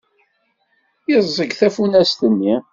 [1.09, 2.55] Yeẓẓeg tafunast-nni.